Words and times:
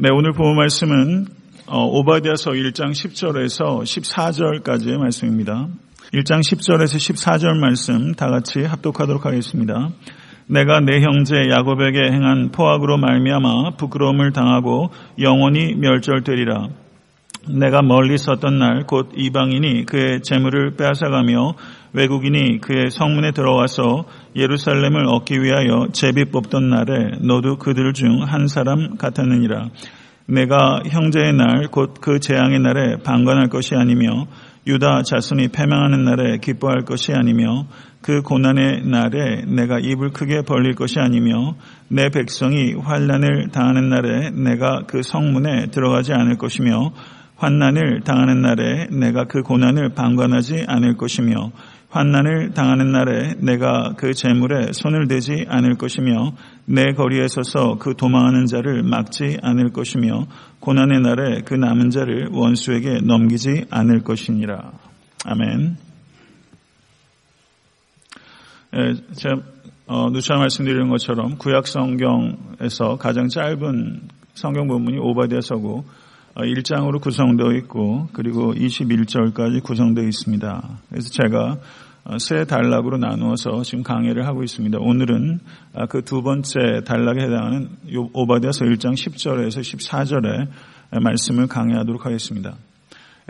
네, 0.00 0.10
오늘 0.12 0.30
본 0.30 0.54
말씀은 0.54 1.26
어, 1.66 1.84
오바디아서 1.84 2.52
1장 2.52 2.92
10절에서 2.92 3.82
14절까지의 3.82 4.96
말씀입니다. 4.96 5.66
1장 6.14 6.38
10절에서 6.38 6.94
14절 6.94 7.58
말씀 7.58 8.12
다 8.14 8.28
같이 8.28 8.62
합독하도록 8.62 9.26
하겠습니다. 9.26 9.88
내가 10.46 10.78
내 10.78 11.00
형제 11.00 11.34
야곱에게 11.50 12.12
행한 12.12 12.52
포악으로 12.52 12.96
말미암아 12.96 13.70
부끄러움을 13.76 14.30
당하고 14.30 14.90
영원히 15.18 15.74
멸절되리라. 15.74 16.68
내가 17.58 17.82
멀리 17.82 18.18
섰던 18.18 18.56
날 18.56 18.84
곧 18.86 19.10
이방인이 19.16 19.84
그의 19.86 20.22
재물을 20.22 20.76
빼앗아가며 20.76 21.54
외국인이 21.92 22.58
그의 22.60 22.90
성문에 22.90 23.32
들어와서 23.32 24.04
예루살렘을 24.36 25.06
얻기 25.06 25.40
위하여 25.42 25.88
제비 25.92 26.26
뽑던 26.26 26.68
날에 26.68 27.18
너도 27.20 27.56
그들 27.58 27.92
중 27.92 28.22
한 28.24 28.46
사람 28.48 28.96
같았느니라. 28.96 29.68
내가 30.26 30.82
형제의 30.86 31.32
날 31.32 31.68
곧 31.72 32.00
그 32.00 32.20
재앙의 32.20 32.60
날에 32.60 32.96
방관할 33.02 33.48
것이 33.48 33.74
아니며 33.74 34.26
유다 34.66 35.02
자손이 35.02 35.48
패망하는 35.48 36.04
날에 36.04 36.36
기뻐할 36.38 36.84
것이 36.84 37.12
아니며 37.14 37.66
그 38.02 38.20
고난의 38.20 38.82
날에 38.84 39.44
내가 39.46 39.78
입을 39.78 40.10
크게 40.10 40.42
벌릴 40.42 40.74
것이 40.74 41.00
아니며 41.00 41.54
내 41.88 42.10
백성이 42.10 42.74
환란을 42.74 43.48
당하는 43.50 43.88
날에 43.88 44.30
내가 44.30 44.82
그 44.86 45.02
성문에 45.02 45.68
들어가지 45.70 46.12
않을 46.12 46.36
것이며 46.36 46.92
환난을 47.36 48.00
당하는 48.04 48.42
날에 48.42 48.88
내가 48.90 49.24
그 49.24 49.42
고난을 49.42 49.90
방관하지 49.94 50.64
않을 50.66 50.96
것이며 50.96 51.52
환난을 51.90 52.52
당하는 52.52 52.92
날에 52.92 53.34
내가 53.38 53.94
그 53.96 54.12
재물에 54.12 54.72
손을 54.72 55.08
대지 55.08 55.46
않을 55.48 55.76
것이며 55.76 56.32
내 56.66 56.92
거리에 56.92 57.28
서서 57.28 57.78
그 57.78 57.94
도망하는 57.96 58.46
자를 58.46 58.82
막지 58.82 59.38
않을 59.42 59.72
것이며 59.72 60.26
고난의 60.60 61.00
날에 61.00 61.40
그 61.42 61.54
남은 61.54 61.90
자를 61.90 62.28
원수에게 62.30 63.00
넘기지 63.02 63.64
않을 63.70 64.02
것이니라. 64.02 64.72
아멘. 65.24 65.76
예, 68.74 68.94
제가 69.14 69.36
어, 69.86 70.10
누차 70.10 70.34
말씀드리는 70.34 70.90
것처럼 70.90 71.38
구약 71.38 71.66
성경에서 71.66 72.96
가장 72.98 73.28
짧은 73.28 74.02
성경 74.34 74.68
본문이 74.68 74.98
오바디아서고 74.98 75.86
1장으로 76.44 76.96
어, 76.96 76.98
구성되어 76.98 77.52
있고 77.58 78.08
그리고 78.12 78.52
21절까지 78.54 79.62
구성되어 79.62 80.04
있습니다. 80.04 80.78
그래서 80.88 81.10
제가 81.10 81.58
어, 82.04 82.18
세 82.18 82.44
단락으로 82.44 82.96
나누어서 82.98 83.62
지금 83.62 83.82
강의를 83.82 84.26
하고 84.26 84.42
있습니다. 84.42 84.78
오늘은 84.80 85.40
아, 85.74 85.86
그두 85.86 86.22
번째 86.22 86.82
단락에 86.86 87.22
해당하는 87.22 87.68
오바디아서 88.12 88.64
1장 88.64 88.94
10절에서 88.94 89.60
14절의 89.60 90.48
말씀을 91.02 91.48
강의하도록 91.48 92.06
하겠습니다. 92.06 92.54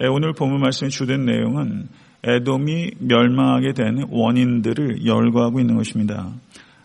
예, 0.00 0.06
오늘 0.06 0.32
본문 0.32 0.60
말씀의 0.60 0.90
주된 0.90 1.24
내용은 1.24 1.88
에돔이 2.22 2.92
멸망하게 3.00 3.72
된 3.72 4.06
원인들을 4.10 5.06
열거하고 5.06 5.60
있는 5.60 5.76
것입니다. 5.76 6.30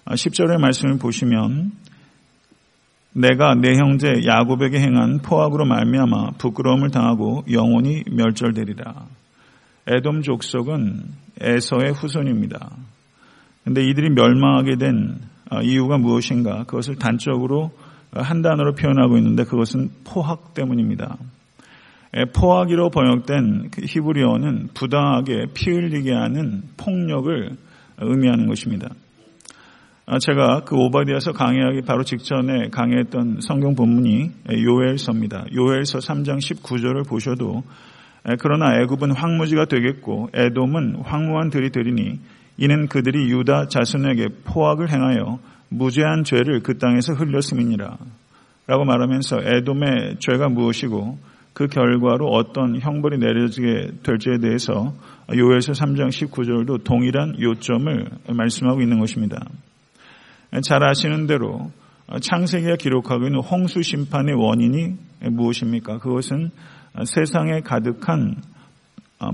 10절의 0.05 0.55
아, 0.55 0.59
말씀을 0.59 0.97
보시면 0.97 1.71
내가 3.13 3.55
내 3.55 3.75
형제 3.75 4.25
야곱에게 4.25 4.79
행한 4.79 5.19
포악으로 5.19 5.65
말미암아 5.65 6.31
부끄러움을 6.39 6.89
당하고 6.89 7.43
영원히 7.51 8.03
멸절되리라. 8.11 9.05
에돔 9.87 10.21
족속은 10.21 11.03
에서의 11.41 11.91
후손입니다. 11.93 12.71
근데 13.63 13.83
이들이 13.83 14.09
멸망하게 14.09 14.77
된 14.77 15.19
아, 15.49 15.61
이유가 15.61 15.97
무엇인가? 15.97 16.63
그것을 16.63 16.95
단적으로 16.95 17.71
한 18.11 18.41
단어로 18.41 18.73
표현하고 18.75 19.17
있는데 19.17 19.43
그것은 19.43 19.89
포악 20.03 20.53
때문입니다. 20.53 21.17
포악이로 22.33 22.91
번역된 22.91 23.69
그 23.71 23.81
히브리어는 23.85 24.69
부당하게 24.73 25.47
피 25.53 25.71
흘리게 25.71 26.13
하는 26.13 26.61
폭력을 26.77 27.57
의미하는 27.99 28.47
것입니다. 28.47 28.89
아, 30.05 30.19
제가 30.19 30.65
그 30.65 30.75
오바디아서 30.75 31.31
강의하기 31.31 31.83
바로 31.83 32.03
직전에 32.03 32.67
강의했던 32.71 33.37
성경 33.39 33.73
본문이 33.73 34.31
요엘서입니다. 34.51 35.45
요엘서 35.55 35.99
3장 35.99 36.39
19절을 36.39 37.07
보셔도 37.07 37.63
그러나 38.39 38.81
애굽은 38.81 39.11
황무지가 39.11 39.65
되겠고 39.65 40.29
에돔은 40.33 41.03
황무한 41.03 41.49
들이 41.49 41.69
되리니 41.69 42.19
이는 42.57 42.87
그들이 42.87 43.31
유다 43.31 43.69
자손에게 43.69 44.27
포악을 44.43 44.91
행하여 44.91 45.39
무죄한 45.69 46.25
죄를 46.25 46.59
그 46.63 46.77
땅에서 46.77 47.13
흘렸음이니라. 47.13 47.97
라고 48.67 48.83
말하면서 48.83 49.39
에돔의 49.41 50.17
죄가 50.19 50.49
무엇이고 50.49 51.17
그 51.53 51.67
결과로 51.67 52.27
어떤 52.27 52.77
형벌이 52.77 53.19
내려지게 53.19 53.91
될지에 54.03 54.39
대해서 54.39 54.93
요엘서 55.33 55.71
3장 55.71 56.09
19절도 56.09 56.83
동일한 56.83 57.39
요점을 57.39 58.09
말씀하고 58.33 58.81
있는 58.81 58.99
것입니다. 58.99 59.37
잘 60.61 60.83
아시는 60.83 61.25
대로 61.25 61.71
창세기가 62.21 62.75
기록하고 62.75 63.25
있는 63.25 63.39
홍수 63.39 63.81
심판의 63.81 64.35
원인이 64.35 64.95
무엇입니까? 65.31 65.97
그것은 65.99 66.51
세상에 67.05 67.61
가득한 67.61 68.35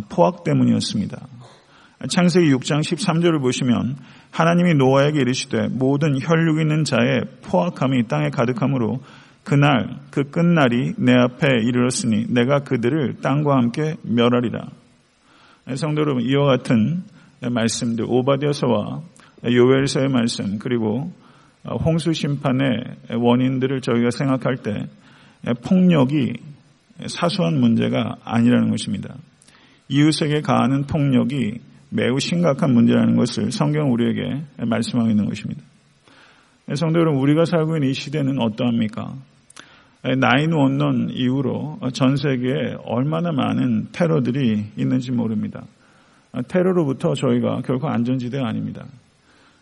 포악 0.10 0.44
때문이었습니다. 0.44 1.20
창세기 2.08 2.50
6장 2.54 2.80
13절을 2.80 3.42
보시면 3.42 3.98
하나님이 4.32 4.76
노아에게 4.76 5.20
이르시되 5.20 5.68
모든 5.70 6.18
혈육 6.22 6.62
있는 6.62 6.86
자의 6.86 7.22
포악함이 7.42 8.08
땅에 8.08 8.30
가득하므로 8.30 9.02
그날 9.44 9.98
그 10.12 10.30
끝날이 10.30 10.94
내 10.98 11.14
앞에 11.14 11.48
이르렀으니 11.64 12.28
내가 12.30 12.60
그들을 12.60 13.16
땅과 13.22 13.56
함께 13.56 13.96
멸하리라. 14.04 14.68
성도 15.76 16.02
여러분 16.02 16.24
이와 16.24 16.46
같은 16.46 17.04
말씀들 17.42 18.06
오바디아서와 18.08 19.02
요엘서의 19.44 20.10
말씀 20.10 20.60
그리고 20.60 21.12
홍수 21.86 22.14
심판의 22.14 22.82
원인들을 23.16 23.82
저희가 23.82 24.10
생각할 24.12 24.58
때 24.58 24.88
폭력이 25.66 26.34
사소한 27.08 27.60
문제가 27.60 28.18
아니라는 28.24 28.70
것입니다. 28.70 29.16
이웃에게 29.88 30.42
가하는 30.42 30.84
폭력이 30.84 31.60
매우 31.90 32.20
심각한 32.20 32.74
문제라는 32.74 33.16
것을 33.16 33.52
성경 33.52 33.92
우리에게 33.92 34.44
말씀하고 34.58 35.10
있는 35.10 35.26
것입니다. 35.26 35.64
성도 36.76 37.00
여러분, 37.00 37.20
우리가 37.22 37.46
살고 37.46 37.78
있는 37.78 37.90
이 37.90 37.94
시대는 37.94 38.40
어떠합니까? 38.40 39.16
나인 40.20 40.54
원론 40.54 41.10
이후로 41.10 41.80
전 41.94 42.16
세계에 42.16 42.76
얼마나 42.86 43.32
많은 43.32 43.88
테러들이 43.92 44.66
있는지 44.78 45.12
모릅니다. 45.12 45.64
테러로부터 46.48 47.16
저희가 47.16 47.62
결코 47.62 47.88
안전지대가 47.88 48.48
아닙니다. 48.48 48.86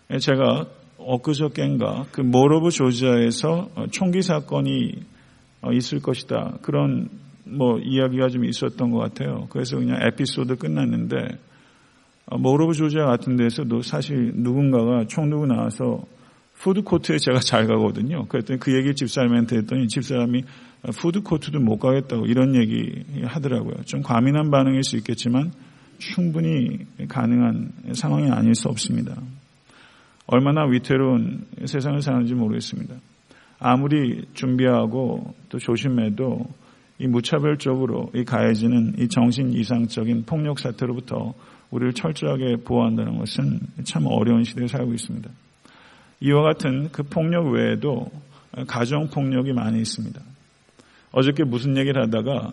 제가 0.09 0.67
엊그저께인가 0.97 2.07
그 2.11 2.21
모로브 2.21 2.69
조지아에서 2.69 3.69
총기 3.91 4.21
사건이 4.21 4.93
있을 5.73 5.99
것이다. 5.99 6.57
그런 6.61 7.09
뭐 7.43 7.79
이야기가 7.79 8.29
좀 8.29 8.45
있었던 8.45 8.91
것 8.91 8.99
같아요. 8.99 9.47
그래서 9.49 9.77
그냥 9.77 9.99
에피소드 10.01 10.55
끝났는데 10.57 11.37
모로브 12.39 12.73
조지아 12.73 13.05
같은 13.05 13.37
데서도 13.37 13.81
사실 13.81 14.33
누군가가 14.35 15.05
총 15.07 15.29
들고 15.29 15.45
나와서 15.45 16.03
푸드코트에 16.55 17.17
제가 17.19 17.39
잘 17.39 17.67
가거든요. 17.67 18.25
그랬더니 18.27 18.59
그 18.59 18.73
얘기를 18.73 18.95
집사람한테 18.95 19.57
했더니 19.57 19.87
집사람이 19.87 20.43
푸드코트도 20.99 21.59
못 21.59 21.77
가겠다고 21.77 22.25
이런 22.25 22.55
얘기 22.55 23.03
하더라고요. 23.23 23.83
좀 23.85 24.01
과민한 24.01 24.49
반응일 24.49 24.83
수 24.83 24.97
있겠지만 24.97 25.51
충분히 25.99 26.79
가능한 27.07 27.71
상황이 27.93 28.29
아닐 28.31 28.55
수 28.55 28.69
없습니다. 28.69 29.15
얼마나 30.27 30.65
위태로운 30.65 31.45
세상을 31.65 32.01
사는지 32.01 32.33
모르겠습니다. 32.33 32.95
아무리 33.59 34.25
준비하고 34.33 35.33
또 35.49 35.57
조심해도 35.57 36.45
이 36.99 37.07
무차별적으로 37.07 38.11
이 38.13 38.23
가해지는 38.23 38.95
이 38.99 39.07
정신 39.07 39.53
이상적인 39.53 40.25
폭력 40.25 40.59
사태로부터 40.59 41.33
우리를 41.71 41.93
철저하게 41.93 42.57
보호한다는 42.57 43.17
것은 43.17 43.59
참 43.83 44.05
어려운 44.05 44.43
시대에 44.43 44.67
살고 44.67 44.93
있습니다. 44.93 45.29
이와 46.21 46.41
같은 46.41 46.89
그 46.91 47.03
폭력 47.03 47.47
외에도 47.47 48.09
가정 48.67 49.09
폭력이 49.09 49.53
많이 49.53 49.79
있습니다. 49.79 50.19
어저께 51.11 51.43
무슨 51.43 51.77
얘기를 51.77 52.01
하다가 52.03 52.51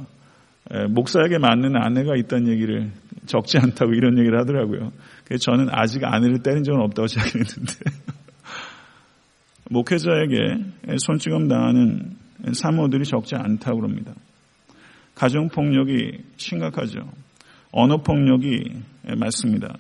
목사에게 0.91 1.39
맞는 1.39 1.77
아내가 1.77 2.17
있다는 2.17 2.49
얘기를 2.49 2.91
적지 3.27 3.59
않다고 3.59 3.93
이런 3.93 4.19
얘기를 4.19 4.39
하더라고요. 4.41 4.93
그래서 5.25 5.43
저는 5.51 5.69
아직 5.71 6.05
아내를 6.05 6.43
때린 6.43 6.63
적은 6.63 6.81
없다고 6.81 7.07
생각했는데 7.09 7.73
목회자에게 9.71 10.97
손찌검 10.99 11.49
당하는 11.49 12.17
사모들이 12.53 13.05
적지 13.05 13.35
않다고 13.37 13.81
그럽니다. 13.81 14.13
가정폭력이 15.15 16.19
심각하죠. 16.37 17.01
언어폭력이 17.73 18.83
맞습니다. 19.17 19.77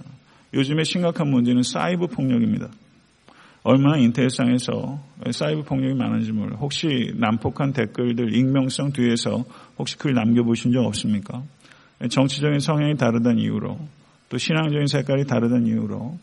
요즘에 0.54 0.84
심각한 0.84 1.28
문제는 1.28 1.62
사이버 1.62 2.06
폭력입니다. 2.06 2.70
얼마나 3.64 3.96
인터넷상에서 3.96 5.00
사이버 5.30 5.62
폭력이 5.62 5.94
많은지 5.94 6.32
몰라. 6.32 6.56
혹시 6.58 7.12
난폭한 7.16 7.72
댓글들 7.72 8.34
익명성 8.34 8.92
뒤에서 8.92 9.44
혹시 9.78 9.96
글 9.96 10.12
남겨보신 10.14 10.72
적 10.72 10.84
없습니까? 10.84 11.42
정치적인 12.08 12.60
성향이 12.60 12.96
다르다는 12.96 13.38
이유로 13.38 13.78
또 14.28 14.38
신앙적인 14.38 14.86
색깔이 14.86 15.24
다르다는 15.26 15.66
이유로 15.66 16.18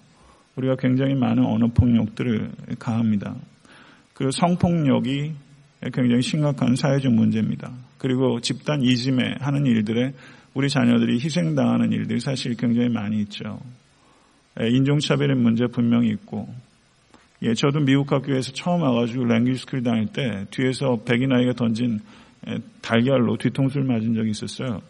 우리가 0.56 0.76
굉장히 0.76 1.16
많은 1.16 1.46
언어 1.46 1.68
폭력들을 1.68 2.52
가합니다. 2.78 3.36
그 4.14 4.30
성폭력이 4.32 5.34
굉장히 5.94 6.22
심각한 6.22 6.76
사회적 6.76 7.12
문제입니다. 7.14 7.72
그리고 7.98 8.40
집단 8.42 8.84
이짐에 8.84 9.36
하는 9.40 9.66
일들에 9.66 10.14
우리 10.54 10.70
자녀들이 10.70 11.20
희생당하는 11.20 11.92
일들이 11.92 12.20
사실 12.20 12.56
굉장히 12.56 12.90
많이 12.90 13.22
있죠. 13.22 13.60
인종차별의 14.60 15.38
문제 15.38 15.66
분명히 15.68 16.10
있고 16.10 16.48
예, 17.44 17.56
저도 17.56 17.80
미국 17.80 18.12
학교에서 18.12 18.52
처음 18.52 18.82
와가지고 18.82 19.26
language 19.26 19.60
school 19.60 19.82
다닐 19.82 20.08
때 20.08 20.46
뒤에서 20.52 21.00
백인 21.06 21.32
아이가 21.32 21.54
던진 21.54 22.00
달걀로 22.82 23.38
뒤통수를 23.38 23.86
맞은 23.88 24.14
적이 24.14 24.30
있었어요. 24.30 24.82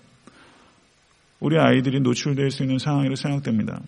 우리 1.42 1.58
아이들이 1.60 2.00
노출될 2.00 2.52
수 2.52 2.64
있는 2.64 2.78
상황이라고 2.78 3.16
생각됩니다. 3.16 3.82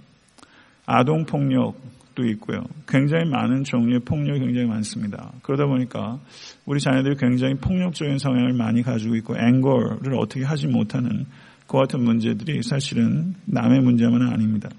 아동 0.86 1.26
폭력도 1.26 2.26
있고요. 2.32 2.64
굉장히 2.88 3.30
많은 3.30 3.64
종류의 3.64 4.02
폭력이 4.02 4.40
굉장히 4.40 4.68
많습니다. 4.68 5.32
그러다 5.44 5.68
보니까 5.68 6.20
우리 6.66 6.80
자녀들이 6.80 7.16
굉장히 7.16 7.54
폭력적인 7.54 8.18
성향을 8.18 8.54
많이 8.54 8.82
가지고 8.82 9.16
있고 9.16 9.36
anger를 9.38 10.16
어떻게 10.20 10.44
하지 10.44 10.68
못하는 10.68 11.26
그 11.68 11.78
같은 11.78 12.04
문제들이 12.04 12.62
사실은 12.64 13.36
남의 13.46 13.82
문제만은 13.82 14.28
아닙니다. 14.28 14.70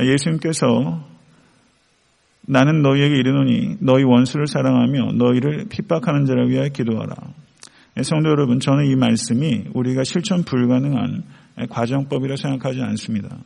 예수님께서 0.00 1.04
나는 2.46 2.82
너희에게 2.82 3.16
이르노니 3.16 3.76
너희 3.80 4.02
원수를 4.02 4.48
사랑하며 4.48 5.12
너희를 5.12 5.66
핍박하는 5.70 6.24
자를 6.26 6.50
위하여 6.50 6.68
기도하라. 6.68 7.14
성도 8.02 8.30
여러분, 8.30 8.58
저는 8.58 8.86
이 8.86 8.96
말씀이 8.96 9.64
우리가 9.74 10.02
실천 10.02 10.42
불가능한 10.42 11.22
과정법이라 11.70 12.36
생각하지 12.36 12.80
않습니다. 12.80 13.36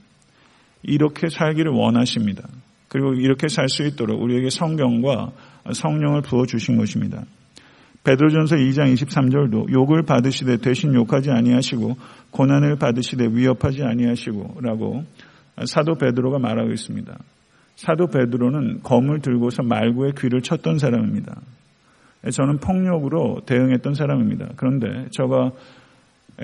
이렇게 0.83 1.29
살기를 1.29 1.73
원하십니다. 1.73 2.49
그리고 2.89 3.15
이렇게 3.15 3.49
살 3.49 3.69
수 3.69 3.83
있도록 3.83 4.23
우리에게 4.23 4.51
성경과 4.51 5.33
성령을 5.73 6.23
부어 6.23 6.47
주신 6.47 6.77
것입니다. 6.77 7.25
베드로전서 8.05 8.57
2장 8.57 8.95
23절도 8.95 9.73
욕을 9.73 10.05
받으시되 10.05 10.59
대신 10.59 10.95
욕하지 10.95 11.33
아니하시고 11.33 11.97
고난을 12.31 12.77
받으시되 12.77 13.27
위협하지 13.33 13.83
아니하시고라고 13.83 15.05
사도 15.67 15.97
베드로가 15.97 16.39
말하고 16.39 16.71
있습니다. 16.71 17.19
사도 17.75 18.07
베드로는 18.07 18.83
검을 18.85 19.21
들고서 19.21 19.65
말구의 19.65 20.13
귀를 20.19 20.41
쳤던 20.41 20.79
사람입니다. 20.79 21.41
저는 22.33 22.59
폭력으로 22.59 23.41
대응했던 23.45 23.95
사람입니다. 23.95 24.51
그런데 24.57 25.09
저가 25.11 25.51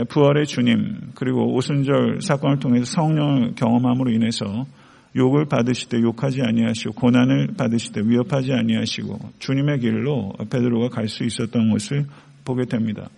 부활의 0.08 0.46
주님 0.46 1.12
그리고 1.14 1.54
오순절 1.54 2.20
사건을 2.22 2.58
통해서 2.58 2.84
성령을 2.84 3.54
경험함으로 3.56 4.10
인해서 4.10 4.66
욕을 5.14 5.44
받으시되 5.44 6.00
욕하지 6.00 6.40
아니하시고 6.42 6.94
고난을 6.94 7.48
받으시되 7.58 8.00
위협하지 8.02 8.52
아니하시고 8.52 9.18
주님의 9.38 9.80
길로 9.80 10.32
베드로가 10.50 10.88
갈 10.88 11.08
수 11.08 11.24
있었던 11.24 11.70
것을 11.70 12.06
보게 12.44 12.64
됩니다. 12.64 13.08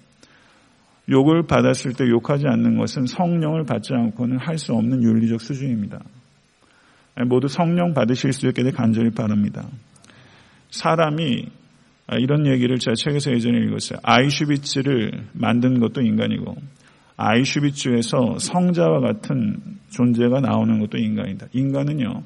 욕을 1.09 1.47
받았을 1.47 1.93
때 1.93 2.09
욕하지 2.09 2.47
않는 2.49 2.79
것은 2.79 3.07
성령을 3.07 3.65
받지 3.65 3.95
않고는 3.95 4.39
할 4.39 4.59
수 4.59 4.73
없는 4.73 5.03
윤리적 5.03 5.41
수준입니다. 5.41 6.01
모두 7.27 7.47
성령 7.47 7.95
받으실 7.95 8.33
수 8.33 8.49
있게 8.49 8.65
되 8.65 8.71
간절히 8.73 9.11
바랍니다. 9.11 9.69
사람이 10.71 11.47
이런 12.13 12.47
얘기를 12.47 12.79
제가 12.79 12.95
책에서 12.95 13.33
예전에 13.33 13.59
읽었어요. 13.59 13.99
아이슈비츠를 14.03 15.29
만든 15.33 15.81
것도 15.81 16.03
인간이고 16.03 16.57
아이슈비츠에서 17.17 18.39
성자와 18.39 19.01
같은 19.01 19.61
존재가 19.91 20.41
나오는 20.41 20.79
것도 20.81 20.99
인간이다. 20.99 21.47
인간은요 21.53 22.23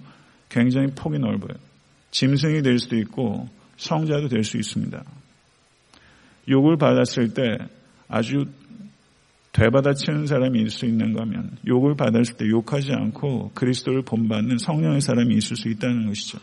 굉장히 0.48 0.88
폭이 0.96 1.18
넓어요. 1.18 1.56
짐승이 2.10 2.62
될 2.62 2.78
수도 2.78 2.96
있고 2.96 3.48
성자도 3.76 4.28
될 4.28 4.42
수 4.42 4.56
있습니다. 4.56 5.04
욕을 6.48 6.76
받았을 6.76 7.34
때 7.34 7.58
아주 8.08 8.46
되받아치는 9.52 10.26
사람이 10.26 10.60
있을 10.60 10.70
수 10.70 10.86
있는가 10.86 11.22
하면 11.22 11.56
욕을 11.66 11.94
받았을 11.94 12.36
때 12.36 12.46
욕하지 12.48 12.92
않고 12.92 13.52
그리스도를 13.54 14.02
본받는 14.02 14.58
성령의 14.58 15.00
사람이 15.00 15.34
있을 15.36 15.56
수 15.56 15.68
있다는 15.68 16.06
것이죠. 16.06 16.38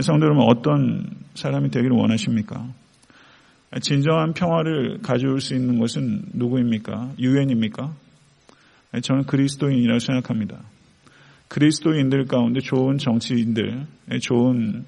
성도 0.00 0.26
여러분 0.26 0.44
어떤 0.48 1.04
사람이 1.34 1.70
되기를 1.70 1.96
원하십니까? 1.96 2.68
진정한 3.80 4.34
평화를 4.34 4.98
가져올 5.02 5.40
수 5.40 5.54
있는 5.54 5.78
것은 5.78 6.22
누구입니까? 6.32 7.12
유엔입니까? 7.18 7.94
저는 9.02 9.24
그리스도인이라고 9.24 9.98
생각합니다. 10.00 10.60
그리스도인들 11.48 12.26
가운데 12.26 12.60
좋은 12.60 12.98
정치인들, 12.98 13.86
좋은 14.22 14.84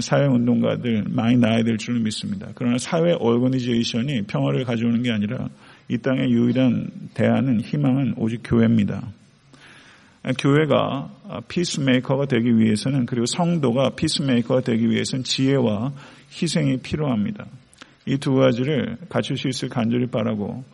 사회운동가들 0.00 1.04
많이 1.08 1.36
나야 1.36 1.62
될 1.62 1.78
줄을 1.78 2.00
믿습니다. 2.00 2.48
그러나 2.54 2.78
사회 2.78 3.12
얼거니제이션이 3.12 4.22
평화를 4.22 4.64
가져오는 4.64 5.02
게 5.02 5.12
아니라 5.12 5.48
이 5.88 5.98
땅의 5.98 6.30
유일한 6.32 6.90
대안은 7.14 7.60
희망은 7.60 8.14
오직 8.16 8.40
교회입니다. 8.44 9.02
교회가 10.34 11.42
피스메이커가 11.48 12.26
되기 12.26 12.58
위해서는 12.58 13.06
그리고 13.06 13.26
성도가 13.26 13.90
피스메이커가 13.90 14.60
되기 14.60 14.90
위해서는 14.90 15.24
지혜와 15.24 15.92
희생이 16.30 16.78
필요합니다. 16.78 17.46
이 18.06 18.18
두 18.18 18.34
가지를 18.34 18.96
갖출 19.08 19.36
수 19.36 19.48
있을 19.48 19.68
간절히 19.68 20.06
바라고 20.06 20.64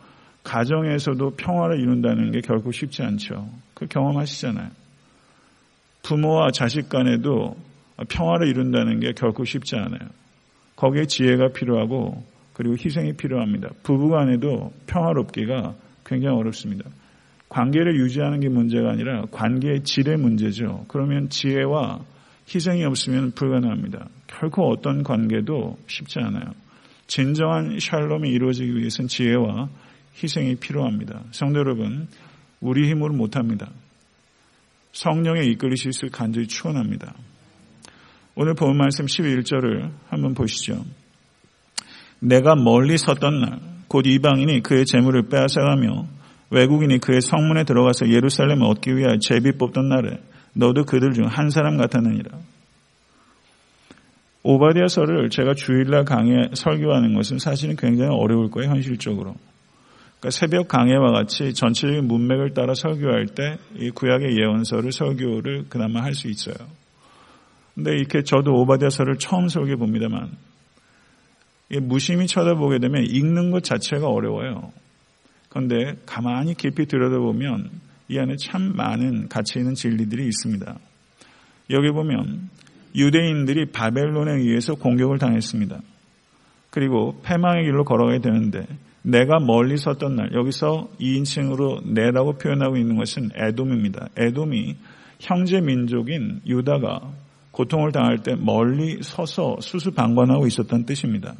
가정에서도 0.43 1.31
평화를 1.31 1.79
이룬다는 1.79 2.31
게 2.31 2.41
결코 2.41 2.71
쉽지 2.71 3.01
않죠. 3.01 3.49
그 3.73 3.87
경험하시잖아요. 3.87 4.69
부모와 6.03 6.51
자식 6.51 6.89
간에도 6.89 7.55
평화를 8.09 8.47
이룬다는 8.47 8.99
게 8.99 9.13
결코 9.13 9.45
쉽지 9.45 9.75
않아요. 9.77 10.09
거기에 10.75 11.05
지혜가 11.05 11.49
필요하고 11.53 12.23
그리고 12.53 12.75
희생이 12.75 13.13
필요합니다. 13.13 13.69
부부 13.83 14.09
간에도 14.09 14.71
평화롭기가 14.85 15.75
굉장히 16.05 16.37
어렵습니다. 16.37 16.89
관계를 17.49 17.95
유지하는 17.99 18.39
게 18.39 18.49
문제가 18.49 18.91
아니라 18.91 19.25
관계의 19.31 19.83
질의 19.83 20.17
문제죠. 20.17 20.85
그러면 20.87 21.29
지혜와 21.29 21.99
희생이 22.53 22.83
없으면 22.83 23.31
불가능합니다. 23.31 24.07
결코 24.27 24.69
어떤 24.69 25.03
관계도 25.03 25.77
쉽지 25.87 26.19
않아요. 26.19 26.53
진정한 27.07 27.77
샬롬이 27.79 28.29
이루어지기 28.29 28.75
위해서는 28.75 29.07
지혜와 29.07 29.69
희생이 30.21 30.55
필요합니다. 30.55 31.23
성도 31.31 31.59
여러분, 31.59 32.07
우리 32.59 32.89
힘으로 32.89 33.13
못합니다. 33.13 33.69
성령의 34.93 35.47
이끌리실 35.51 35.91
간절히 36.11 36.47
축원합니다. 36.47 37.13
오늘 38.35 38.55
본 38.55 38.77
말씀 38.77 39.05
11절을 39.05 39.91
한번 40.09 40.33
보시죠. 40.33 40.83
내가 42.19 42.55
멀리 42.55 42.97
섰던 42.97 43.41
날, 43.41 43.59
곧 43.87 44.07
이방인이 44.07 44.63
그의 44.63 44.85
재물을 44.85 45.27
빼앗아가며 45.27 46.07
외국인이 46.53 46.99
그의 46.99 47.21
성문에 47.21 47.63
들어가서 47.63 48.09
예루살렘을 48.09 48.65
얻기 48.67 48.95
위하여 48.95 49.17
제비 49.19 49.53
뽑던 49.53 49.89
날에 49.89 50.19
너도 50.53 50.85
그들 50.85 51.13
중 51.13 51.25
한 51.25 51.49
사람 51.49 51.77
같았느니라. 51.77 52.37
오바디아서를 54.43 55.29
제가 55.29 55.53
주일날 55.55 56.03
강의 56.05 56.49
설교하는 56.53 57.13
것은 57.15 57.39
사실은 57.39 57.75
굉장히 57.75 58.11
어려울 58.13 58.51
거예요, 58.51 58.69
현실적으로. 58.71 59.35
그러니까 60.19 60.29
새벽 60.31 60.67
강해와 60.67 61.11
같이 61.11 61.53
전체적인 61.53 62.07
문맥을 62.07 62.53
따라 62.53 62.73
설교할 62.73 63.27
때 63.27 63.57
이 63.77 63.89
구약의 63.89 64.37
예언서를 64.37 64.91
설교를 64.91 65.65
그나마 65.69 66.01
할 66.03 66.13
수 66.13 66.27
있어요. 66.29 66.55
근데 67.73 67.93
이렇게 67.93 68.21
저도 68.21 68.53
오바디아서를 68.53 69.17
처음 69.17 69.47
설교해 69.47 69.75
봅니다만 69.77 70.29
무심히 71.81 72.27
쳐다보게 72.27 72.77
되면 72.79 73.03
읽는 73.03 73.49
것 73.49 73.63
자체가 73.63 74.07
어려워요. 74.07 74.71
그런데 75.53 75.95
가만히 76.07 76.55
깊이 76.55 76.87
들여다보면 76.87 77.69
이 78.09 78.17
안에 78.17 78.35
참 78.37 78.73
많은 78.75 79.29
가치 79.29 79.59
있는 79.59 79.75
진리들이 79.75 80.25
있습니다. 80.25 80.79
여기 81.69 81.91
보면 81.91 82.49
유대인들이 82.95 83.71
바벨론에 83.71 84.33
의해서 84.41 84.73
공격을 84.73 85.19
당했습니다. 85.19 85.79
그리고 86.71 87.21
패망의 87.23 87.65
길로 87.65 87.83
걸어가야 87.83 88.19
되는데 88.19 88.65
내가 89.03 89.39
멀리 89.39 89.77
섰던 89.77 90.15
날 90.15 90.33
여기서 90.33 90.89
2인칭으로 90.99 91.91
내라고 91.93 92.33
표현하고 92.39 92.77
있는 92.77 92.97
것은 92.97 93.29
에돔입니다. 93.35 94.09
에돔이 94.17 94.75
형제 95.19 95.61
민족인 95.61 96.41
유다가 96.47 97.13
고통을 97.51 97.91
당할 97.91 98.23
때 98.23 98.35
멀리 98.35 99.03
서서 99.03 99.57
수수방관하고 99.59 100.47
있었던 100.47 100.85
뜻입니다. 100.85 101.35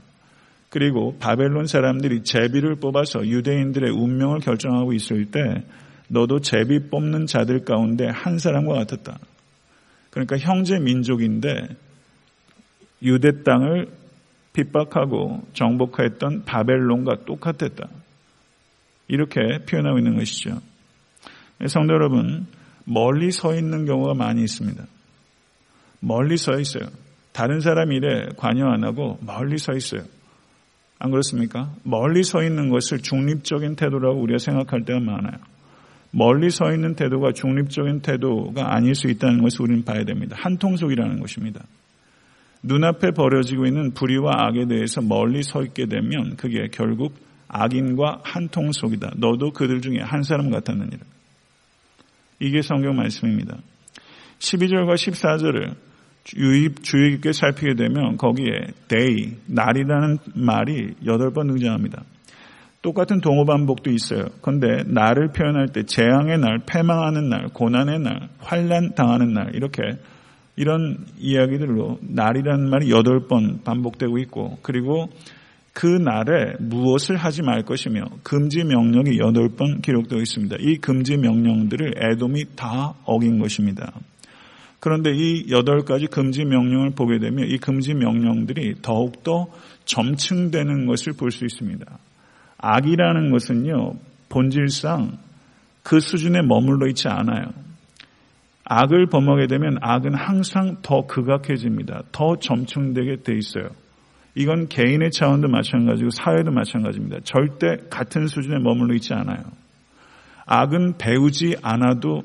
그리고 0.74 1.16
바벨론 1.20 1.68
사람들이 1.68 2.24
제비를 2.24 2.78
뽑아서 2.78 3.28
유대인들의 3.28 3.92
운명을 3.92 4.40
결정하고 4.40 4.94
있을 4.94 5.30
때 5.30 5.40
너도 6.08 6.40
제비 6.40 6.90
뽑는 6.90 7.28
자들 7.28 7.64
가운데 7.64 8.08
한 8.08 8.40
사람과 8.40 8.74
같았다. 8.74 9.20
그러니까 10.10 10.40
형제 10.40 10.80
민족인데 10.80 11.68
유대 13.04 13.44
땅을 13.44 13.86
핍박하고 14.54 15.44
정복했던 15.54 16.46
바벨론과 16.46 17.26
똑같았다. 17.26 17.88
이렇게 19.10 19.42
표현하고 19.70 20.00
있는 20.00 20.16
것이죠. 20.18 20.60
성도 21.68 21.94
여러분, 21.94 22.48
멀리 22.86 23.32
서 23.32 23.54
있는 23.54 23.86
경우가 23.86 24.16
많이 24.16 24.42
있습니다. 24.42 24.84
멀리 26.00 26.36
서 26.38 26.60
있어요. 26.60 26.90
다른 27.32 27.60
사람 27.60 27.92
일에 27.92 28.30
관여 28.38 28.66
안 28.66 28.84
하고 28.84 29.20
멀리 29.22 29.60
서 29.60 29.74
있어요. 29.74 30.02
안 31.04 31.12
그렇습니까? 31.12 31.70
멀리 31.84 32.24
서 32.24 32.42
있는 32.42 32.70
것을 32.70 33.00
중립적인 33.00 33.76
태도라고 33.76 34.22
우리가 34.22 34.38
생각할 34.38 34.86
때가 34.86 35.02
많아요. 35.02 35.38
멀리 36.12 36.50
서 36.50 36.72
있는 36.72 36.96
태도가 36.96 37.34
중립적인 37.34 38.00
태도가 38.00 38.74
아닐 38.74 38.96
수 38.96 39.10
있다는 39.10 39.42
것을 39.42 39.64
우리는 39.64 39.84
봐야 39.84 40.06
됩니다. 40.06 40.38
한통속이라는 40.40 41.20
것입니다. 41.20 41.66
눈앞에 42.62 43.12
벌어지고 43.12 43.66
있는 43.66 43.92
불의와 43.92 44.32
악에 44.48 44.68
대해서 44.68 45.02
멀리 45.02 45.44
서 45.44 45.62
있게 45.64 45.88
되면 45.88 46.38
그게 46.38 46.70
결국 46.72 47.14
악인과 47.50 48.22
한통속이다. 48.24 49.16
너도 49.18 49.52
그들 49.52 49.82
중에 49.82 49.98
한 50.00 50.24
사람 50.24 50.50
같았느니라. 50.52 51.00
이게 52.40 52.62
성경 52.62 52.96
말씀입니다. 52.96 53.58
12절과 54.40 54.94
14절을 54.94 55.76
유입, 56.38 56.84
주의 56.84 57.12
깊게 57.12 57.34
살피게 57.34 57.76
되면 57.76 58.18
거기에 58.18 58.68
day, 58.88 59.38
날이라는 59.48 60.18
말이 60.36 60.94
8번 61.04 61.48
등장합니다. 61.48 62.04
똑같은 62.82 63.22
동호 63.22 63.46
반복도 63.46 63.92
있어요. 63.92 64.26
그런데 64.42 64.84
날을 64.88 65.30
표현할 65.30 65.70
때 65.70 65.84
재앙의 65.84 66.38
날, 66.40 66.60
패망하는 66.66 67.30
날, 67.30 67.48
고난의 67.54 68.00
날, 68.00 68.30
환란 68.40 68.94
당하는 68.94 69.34
날 69.34 69.56
이렇게 69.56 69.82
이런 70.56 70.98
이야기들로 71.18 72.00
날이라는 72.02 72.70
말이 72.70 72.90
8번 72.90 73.64
반복되고 73.64 74.18
있고 74.20 74.60
그리고 74.62 75.10
그 75.74 75.88
날에 75.88 76.54
무엇을 76.60 77.16
하지 77.16 77.42
말 77.42 77.64
것이며 77.64 78.04
금지 78.22 78.64
명령이 78.64 79.18
8번 79.18 79.82
기록되어 79.82 80.20
있습니다. 80.20 80.58
이 80.60 80.78
금지 80.78 81.18
명령들을 81.18 81.96
애돔이 81.98 82.56
다 82.56 82.94
어긴 83.06 83.40
것입니다. 83.40 83.94
그런데 84.84 85.12
이 85.14 85.46
8가지 85.46 86.12
금지 86.12 86.44
명령을 86.44 86.90
보게 86.90 87.18
되면 87.18 87.48
이 87.48 87.58
금지 87.58 87.94
명령들이 87.94 88.82
더욱더 88.82 89.48
점층되는 89.86 90.88
것을 90.88 91.14
볼 91.14 91.32
수 91.32 91.46
있습니다. 91.46 91.86
악이라는 92.58 93.32
것은요, 93.32 93.94
본질상 94.28 95.18
그 95.84 96.02
수준에 96.02 96.42
머물러 96.42 96.90
있지 96.90 97.08
않아요. 97.08 97.46
악을 98.66 99.06
범하게 99.06 99.48
되면 99.48 99.78
악은 99.80 100.16
항상 100.16 100.76
더 100.82 101.08
극악해집니다. 101.08 102.02
더 102.12 102.36
점층되게 102.36 103.24
돼 103.24 103.38
있어요. 103.38 103.70
이건 104.36 104.68
개인의 104.68 105.12
차원도 105.12 105.48
마찬가지고 105.48 106.10
사회도 106.10 106.52
마찬가지입니다. 106.52 107.20
절대 107.24 107.78
같은 107.90 108.28
수준에 108.28 108.60
머물러 108.60 108.96
있지 108.96 109.14
않아요. 109.14 109.46
악은 110.46 110.98
배우지 110.98 111.56
않아도 111.62 112.24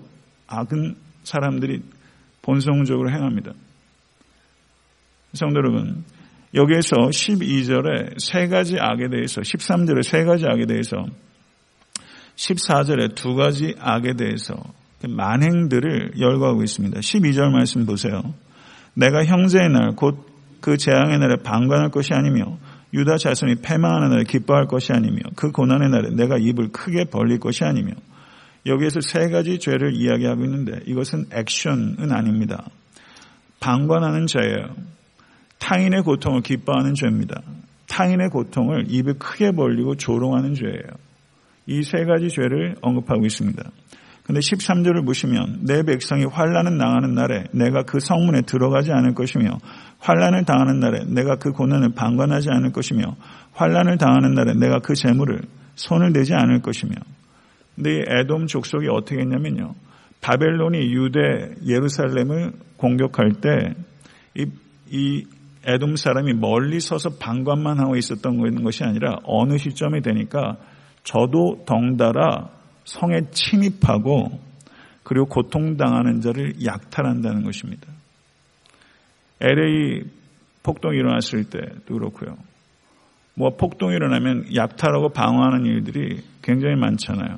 악은 0.48 0.96
사람들이 1.22 1.82
본성적으로 2.48 3.10
행합니다. 3.10 3.52
성도 5.34 5.58
여러분, 5.58 6.04
여기에서 6.54 6.96
12절에 6.96 8.18
세 8.18 8.48
가지 8.48 8.78
악에 8.80 9.10
대해서, 9.10 9.42
13절에 9.42 10.02
세 10.02 10.24
가지 10.24 10.46
악에 10.46 10.64
대해서, 10.64 11.04
14절에 12.36 13.14
두 13.14 13.34
가지 13.34 13.74
악에 13.78 14.14
대해서 14.14 14.54
만행들을 15.06 16.12
열거하고 16.18 16.62
있습니다. 16.62 16.98
12절 17.00 17.50
말씀 17.50 17.84
보세요. 17.84 18.22
내가 18.94 19.26
형제의 19.26 19.68
날, 19.68 19.94
곧 19.94 20.28
그 20.60 20.76
재앙의 20.76 21.18
날에 21.18 21.36
방관할 21.36 21.90
것이 21.90 22.12
아니며 22.14 22.58
유다 22.92 23.18
자손이 23.18 23.56
패망하는 23.62 24.10
날에 24.10 24.24
기뻐할 24.24 24.66
것이 24.66 24.92
아니며 24.92 25.18
그 25.36 25.50
고난의 25.50 25.90
날에 25.90 26.10
내가 26.10 26.36
입을 26.38 26.68
크게 26.72 27.04
벌릴 27.04 27.38
것이 27.38 27.64
아니며 27.64 27.92
여기에서 28.66 29.00
세 29.00 29.28
가지 29.28 29.58
죄를 29.58 29.94
이야기하고 29.94 30.44
있는데 30.44 30.80
이것은 30.86 31.26
액션은 31.32 32.12
아닙니다. 32.12 32.68
방관하는 33.60 34.26
죄예요. 34.26 34.74
타인의 35.58 36.02
고통을 36.02 36.42
기뻐하는 36.42 36.94
죄입니다. 36.94 37.42
타인의 37.88 38.28
고통을 38.28 38.86
입을 38.88 39.14
크게 39.18 39.52
벌리고 39.52 39.96
조롱하는 39.96 40.54
죄예요. 40.54 41.08
이 41.68 41.82
세 41.82 42.04
가지 42.04 42.28
죄를 42.30 42.76
언급하고 42.80 43.26
있습니다. 43.26 43.62
근데 44.24 44.40
13절을 44.40 45.06
보시면 45.06 45.60
내 45.66 45.82
백성이 45.82 46.24
환란을 46.24 46.76
당하는 46.78 47.14
날에 47.14 47.44
내가 47.52 47.82
그 47.84 47.98
성문에 47.98 48.42
들어가지 48.42 48.92
않을 48.92 49.14
것이며 49.14 49.58
환란을 50.00 50.44
당하는 50.44 50.80
날에 50.80 51.04
내가 51.06 51.36
그 51.36 51.52
고난을 51.52 51.94
방관하지 51.94 52.48
않을 52.50 52.72
것이며 52.72 53.16
환란을 53.52 53.96
당하는 53.96 54.34
날에 54.34 54.52
내가 54.54 54.80
그 54.80 54.94
재물을 54.94 55.40
손을 55.76 56.12
대지 56.12 56.34
않을 56.34 56.60
것이며 56.60 56.92
근데 57.78 57.98
이 57.98 58.04
에돔 58.08 58.48
족속이 58.48 58.88
어떻게 58.88 59.20
했냐면요. 59.20 59.72
바벨론이 60.20 60.78
유대 60.92 61.54
예루살렘을 61.64 62.52
공격할 62.76 63.34
때 63.40 63.74
이, 64.34 64.46
이 64.90 65.24
에돔 65.64 65.94
사람이 65.94 66.34
멀리 66.34 66.80
서서 66.80 67.18
방관만 67.20 67.78
하고 67.78 67.94
있었던 67.94 68.64
것이 68.64 68.82
아니라 68.82 69.18
어느 69.22 69.58
시점이 69.58 70.00
되니까 70.02 70.56
저도 71.04 71.64
덩달아 71.66 72.50
성에 72.84 73.30
침입하고 73.30 74.40
그리고 75.04 75.26
고통당하는 75.26 76.20
자를 76.20 76.54
약탈한다는 76.64 77.44
것입니다. 77.44 77.86
LA 79.40 80.02
폭동이 80.64 80.96
일어났을 80.96 81.44
때도 81.44 81.94
그렇고요. 81.94 82.36
뭐 83.34 83.50
폭동이 83.56 83.94
일어나면 83.94 84.54
약탈하고 84.56 85.10
방어하는 85.10 85.64
일들이 85.64 86.22
굉장히 86.42 86.74
많잖아요. 86.74 87.36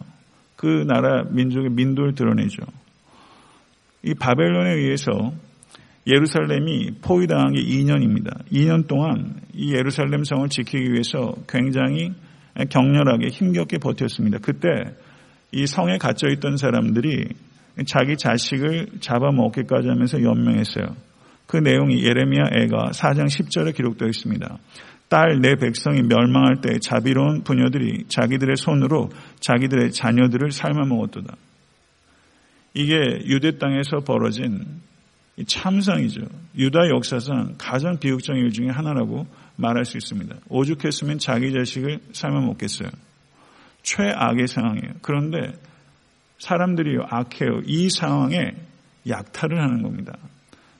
그 0.60 0.84
나라 0.86 1.24
민족의 1.30 1.70
민도를 1.70 2.14
드러내죠. 2.14 2.62
이 4.02 4.12
바벨론에 4.12 4.74
의해서 4.74 5.32
예루살렘이 6.06 6.96
포위당한 7.00 7.54
게 7.54 7.62
2년입니다. 7.62 8.44
2년 8.52 8.86
동안 8.86 9.40
이 9.54 9.72
예루살렘 9.72 10.22
성을 10.22 10.46
지키기 10.50 10.92
위해서 10.92 11.32
굉장히 11.48 12.12
격렬하게 12.68 13.28
힘겹게 13.28 13.78
버텼습니다. 13.78 14.36
그때 14.42 14.68
이 15.50 15.66
성에 15.66 15.96
갇혀 15.96 16.28
있던 16.28 16.58
사람들이 16.58 17.28
자기 17.86 18.18
자식을 18.18 19.00
잡아먹기까지 19.00 19.88
하면서 19.88 20.22
연명했어요. 20.22 20.94
그 21.46 21.56
내용이 21.56 22.04
예레미야 22.04 22.50
애가 22.52 22.90
4장 22.90 23.24
10절에 23.28 23.74
기록되어 23.74 24.08
있습니다. 24.08 24.58
딸 25.10 25.40
내 25.40 25.56
백성이 25.56 26.02
멸망할 26.02 26.60
때 26.60 26.78
자비로운 26.78 27.42
부녀들이 27.42 28.04
자기들의 28.06 28.56
손으로 28.56 29.10
자기들의 29.40 29.90
자녀들을 29.90 30.52
삶아 30.52 30.86
먹었도다. 30.86 31.34
이게 32.74 32.94
유대 33.26 33.58
땅에서 33.58 33.98
벌어진 34.06 34.64
참상이죠. 35.44 36.20
유다 36.56 36.90
역사상 36.90 37.56
가장 37.58 37.98
비극적인 37.98 38.40
일 38.40 38.52
중에 38.52 38.68
하나라고 38.68 39.26
말할 39.56 39.84
수 39.84 39.96
있습니다. 39.96 40.36
오죽했으면 40.48 41.18
자기 41.18 41.52
자식을 41.52 41.98
삶아 42.12 42.42
먹겠어요. 42.42 42.88
최악의 43.82 44.46
상황이에요. 44.46 44.92
그런데 45.02 45.54
사람들이 46.38 46.98
악해요. 47.02 47.62
이 47.64 47.90
상황에 47.90 48.52
약탈을 49.08 49.60
하는 49.60 49.82
겁니다. 49.82 50.16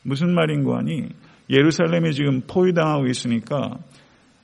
무슨 0.04 0.32
말인고 0.32 0.76
하니 0.76 1.08
예루살렘이 1.48 2.12
지금 2.12 2.42
포위당하고 2.42 3.06
있으니까 3.08 3.78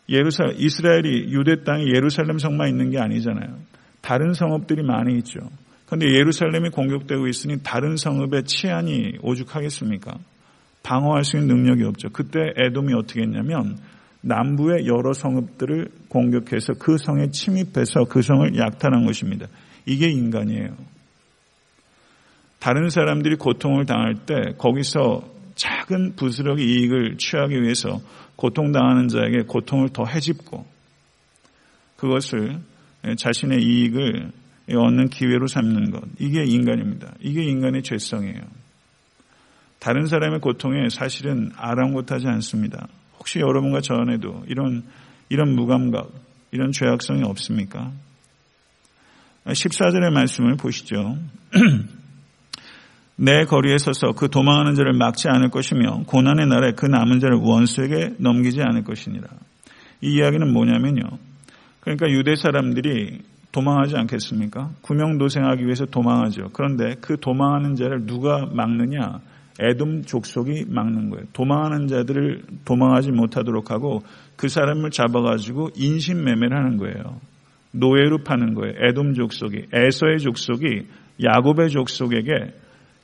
예루살 0.08 0.54
이스라엘이 0.58 1.32
유대 1.32 1.64
땅에 1.64 1.84
예루살렘 1.86 2.38
성만 2.38 2.68
있는 2.68 2.90
게 2.90 2.98
아니잖아요. 2.98 3.58
다른 4.00 4.34
성읍들이 4.34 4.82
많이 4.82 5.16
있죠. 5.18 5.40
그런데 5.86 6.06
예루살렘이 6.14 6.70
공격되고 6.70 7.26
있으니 7.26 7.62
다른 7.62 7.96
성읍의 7.96 8.44
치안이 8.44 9.18
오죽하겠습니까? 9.22 10.18
방어할 10.82 11.25
수 11.25 11.36
있는 11.36 11.56
능력이 11.56 11.84
없죠. 11.84 12.10
그때 12.10 12.38
에돔이 12.56 12.94
어떻게 12.94 13.22
했냐면 13.22 13.78
남부의 14.20 14.86
여러 14.86 15.12
성읍들을 15.12 15.88
공격해서 16.08 16.75
그 16.78 16.98
성에 16.98 17.30
침입해서 17.30 18.04
그 18.08 18.22
성을 18.22 18.56
약탈한 18.56 19.06
것입니다. 19.06 19.46
이게 19.84 20.08
인간이에요. 20.08 20.76
다른 22.58 22.88
사람들이 22.88 23.36
고통을 23.36 23.86
당할 23.86 24.14
때 24.26 24.54
거기서 24.58 25.22
작은 25.87 26.16
부스러기 26.16 26.62
이익을 26.62 27.16
취하기 27.19 27.62
위해서 27.62 28.00
고통당하는 28.37 29.09
자에게 29.09 29.43
고통을 29.43 29.88
더 29.90 30.05
해집고 30.05 30.66
그것을 31.97 32.61
자신의 33.16 33.62
이익을 33.62 34.33
얻는 34.69 35.09
기회로 35.09 35.47
삼는 35.47 35.93
것. 35.93 36.02
이게 36.19 36.45
인간입니다. 36.45 37.14
이게 37.21 37.45
인간의 37.45 37.83
죄성이에요. 37.83 38.40
다른 39.78 40.07
사람의 40.07 40.40
고통에 40.40 40.88
사실은 40.90 41.52
아랑곳하지 41.57 42.26
않습니다. 42.26 42.88
혹시 43.19 43.38
여러분과 43.38 43.81
저 43.81 43.95
안에도 43.95 44.45
이런, 44.49 44.85
이런 45.28 45.55
무감각, 45.55 46.11
이런 46.50 46.73
죄악성이 46.73 47.23
없습니까? 47.23 47.93
14절의 49.47 50.11
말씀을 50.12 50.57
보시죠. 50.57 51.16
내 53.16 53.44
거리에 53.44 53.78
서서 53.78 54.12
그 54.12 54.28
도망하는 54.28 54.75
자를 54.75 54.92
막지 54.92 55.28
않을 55.28 55.49
것이며 55.49 56.02
고난의 56.06 56.46
날에 56.46 56.73
그 56.73 56.85
남은 56.87 57.20
자를 57.20 57.38
원수에게 57.38 58.14
넘기지 58.18 58.61
않을 58.61 58.85
것이니라. 58.85 59.26
이 60.02 60.16
이야기는 60.16 60.52
뭐냐면요. 60.52 61.02
그러니까 61.80 62.11
유대 62.11 62.37
사람들이 62.37 63.20
도망하지 63.52 63.96
않겠습니까? 63.96 64.73
구명도생하기 64.82 65.64
위해서 65.64 65.87
도망하죠. 65.87 66.50
그런데 66.52 66.96
그 67.00 67.16
도망하는 67.18 67.75
자를 67.75 68.04
누가 68.04 68.44
막느냐? 68.52 69.20
에돔 69.58 70.02
족속이 70.02 70.66
막는 70.68 71.08
거예요. 71.08 71.25
도망하는 71.32 71.87
자들을 71.87 72.42
도망하지 72.66 73.12
못하도록 73.12 73.70
하고 73.70 74.02
그 74.37 74.49
사람을 74.49 74.90
잡아가지고 74.90 75.70
인신매매를 75.75 76.54
하는 76.54 76.76
거예요. 76.76 77.20
노예로 77.70 78.18
파는 78.25 78.52
거예요. 78.52 78.75
에돔 78.78 79.14
족속이 79.14 79.68
에서의 79.73 80.18
족속이 80.18 80.87
야곱의 81.25 81.70
족속에게 81.70 82.52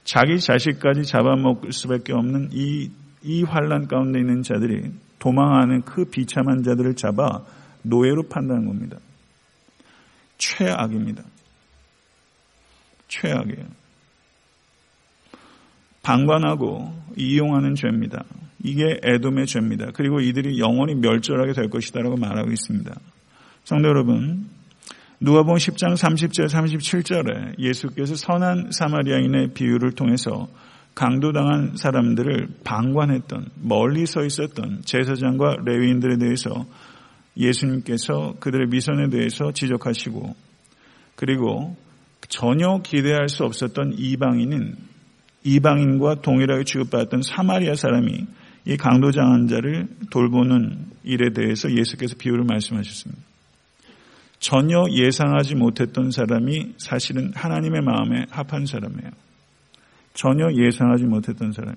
자기 0.05 0.41
자식까지 0.41 1.05
잡아먹을 1.05 1.73
수밖에 1.73 2.13
없는 2.13 2.51
이, 2.53 2.91
이 3.23 3.43
환란 3.43 3.87
가운데 3.87 4.19
있는 4.19 4.43
자들이 4.43 4.91
도망하는 5.19 5.83
그 5.83 6.05
비참한 6.05 6.63
자들을 6.63 6.95
잡아 6.95 7.45
노예로 7.83 8.25
판다는 8.29 8.67
겁니다. 8.67 8.99
최악입니다. 10.39 11.23
최악이에요. 13.09 13.67
방관하고 16.03 16.93
이용하는 17.17 17.77
죄입니다. 17.77 18.25
이게 18.65 18.99
애돔의 19.05 19.47
죄입니다. 19.47 19.91
그리고 19.95 20.21
이들이 20.21 20.59
영원히 20.59 20.95
멸절하게 20.95 21.53
될 21.53 21.69
것이다라고 21.71 22.17
말하고 22.17 22.51
있습니다. 22.51 22.93
성도 23.65 23.89
여러분, 23.89 24.49
누가복음 25.25 25.55
10장 25.55 25.95
30절 25.95 26.49
37절에 26.49 27.57
예수께서 27.57 28.17
선한 28.17 28.73
사마리아인의 28.73 29.55
비유를 29.55 29.93
통해서 29.93 30.49
강도당한 30.97 31.77
사람들을 31.77 32.49
방관했던 32.65 33.51
멀리 33.63 34.05
서 34.05 34.25
있었던 34.25 34.83
제사장과 34.85 35.59
레위인들에 35.65 36.17
대해서 36.19 36.67
예수님께서 37.37 38.35
그들의 38.41 38.67
미선에 38.67 39.11
대해서 39.11 39.53
지적하시고 39.53 40.35
그리고 41.15 41.77
전혀 42.29 42.81
기대할 42.83 43.29
수 43.29 43.45
없었던 43.45 43.95
이방인인 43.99 44.75
이방인과 45.45 46.23
동일하게 46.23 46.65
취급받았던 46.65 47.23
사마리아 47.23 47.77
사람이 47.77 48.27
이 48.65 48.77
강도당한 48.77 49.47
자를 49.47 49.87
돌보는 50.11 50.87
일에 51.05 51.31
대해서 51.33 51.71
예수께서 51.71 52.17
비유를 52.19 52.45
말씀하셨습니다. 52.45 53.32
전혀 54.43 54.85
예상하지 54.91 55.55
못했던 55.55 56.11
사람이 56.11 56.75
사실은 56.77 57.31
하나님의 57.33 57.81
마음에 57.81 58.27
합한 58.29 58.67
사람이에요. 58.67 59.13
전혀 60.15 60.53
예상하지 60.53 61.05
못했던 61.05 61.53
사람. 61.53 61.77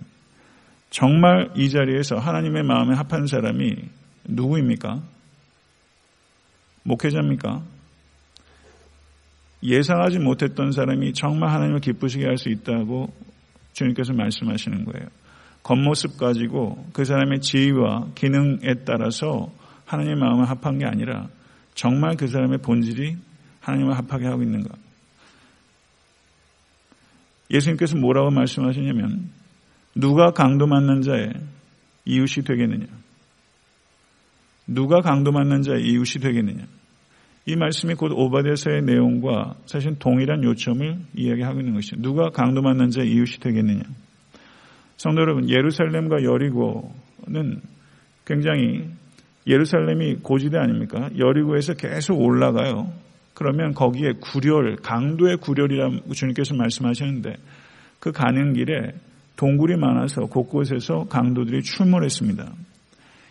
정말 0.89 1.51
이 1.55 1.69
자리에서 1.69 2.15
하나님의 2.15 2.63
마음에 2.63 2.95
합한 2.95 3.27
사람이 3.27 3.75
누구입니까? 4.29 4.99
목회자입니까? 6.81 7.61
예상하지 9.61 10.17
못했던 10.17 10.71
사람이 10.71 11.13
정말 11.13 11.51
하나님을 11.51 11.81
기쁘시게 11.81 12.25
할 12.25 12.37
수 12.37 12.49
있다고 12.49 13.13
주님께서 13.73 14.13
말씀하시는 14.13 14.85
거예요. 14.85 15.07
겉모습 15.61 16.17
가지고 16.17 16.83
그 16.93 17.05
사람의 17.05 17.41
지위와 17.41 18.07
기능에 18.15 18.73
따라서 18.85 19.51
하나님의 19.85 20.15
마음을 20.15 20.49
합한 20.49 20.79
게 20.79 20.85
아니라 20.87 21.27
정말 21.75 22.15
그 22.15 22.27
사람의 22.27 22.59
본질이 22.59 23.17
하나님을 23.59 23.97
합하게 23.97 24.25
하고 24.25 24.41
있는가? 24.41 24.75
예수님께서 27.51 27.97
뭐라고 27.97 28.31
말씀하시냐면 28.31 29.29
누가 29.93 30.31
강도 30.31 30.65
맞는 30.65 31.01
자의 31.01 31.31
이웃이 32.05 32.43
되겠느냐? 32.43 32.85
누가 34.67 35.01
강도 35.01 35.31
맞는 35.31 35.61
자의 35.61 35.83
이웃이 35.83 36.21
되겠느냐? 36.21 36.65
이 37.47 37.55
말씀이 37.55 37.93
곧 37.93 38.11
오바데서의 38.11 38.81
내용과 38.83 39.55
사실 39.67 39.99
동일한 39.99 40.43
요점을 40.43 40.97
이야기하고 41.15 41.59
있는 41.59 41.75
것이죠. 41.75 41.97
누가 42.01 42.29
강도 42.29 42.61
맞는 42.61 42.89
자의 42.89 43.11
이웃이 43.11 43.37
되겠느냐? 43.39 43.83
성도 44.97 45.21
여러분, 45.21 45.49
예루살렘과 45.49 46.23
여리고는 46.23 47.61
굉장히 48.25 48.89
예루살렘이 49.47 50.15
고지대 50.23 50.57
아닙니까? 50.57 51.09
여리고에서 51.17 51.73
계속 51.73 52.19
올라가요. 52.19 52.91
그러면 53.33 53.73
거기에 53.73 54.13
구렬, 54.21 54.77
강도의 54.77 55.37
구렬이라고 55.37 56.13
주님께서 56.13 56.55
말씀하셨는데 56.55 57.35
그 57.99 58.11
가는 58.11 58.53
길에 58.53 58.93
동굴이 59.35 59.75
많아서 59.75 60.21
곳곳에서 60.27 61.05
강도들이 61.09 61.61
출몰했습니다. 61.61 62.51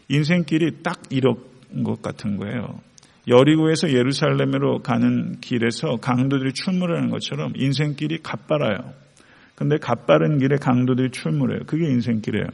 인생길이 0.09 0.83
딱 0.83 1.01
이런 1.11 1.37
것 1.83 2.03
같은 2.03 2.37
거예요. 2.37 2.79
여리고에서 3.27 3.91
예루살렘으로 3.91 4.81
가는 4.81 5.41
길에서 5.41 5.97
강도들이 5.97 6.53
출몰하는 6.53 7.09
것처럼 7.09 7.55
인생길이 7.57 8.19
가빠라요. 8.23 8.93
근데 9.55 9.79
가빠른 9.79 10.39
길에 10.39 10.57
강도들이 10.57 11.11
출몰해요. 11.11 11.61
그게 11.67 11.87
인생길이에요. 11.87 12.47